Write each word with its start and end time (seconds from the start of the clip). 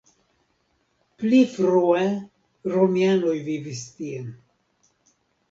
Pli 1.23 1.41
frue 1.51 2.05
romianoj 2.73 3.35
vivis 3.51 3.85
tie. 4.01 4.25